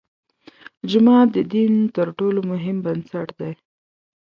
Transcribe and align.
جومات 0.89 1.27
د 1.35 1.37
دین 1.53 1.73
تر 1.95 2.07
ټولو 2.17 2.39
مهم 2.51 2.77
بنسټ 2.85 3.27
دی. 3.39 3.51